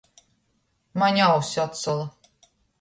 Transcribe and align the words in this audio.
Maņ 1.03 1.21
auss 1.27 1.53
atsola. 1.67 2.11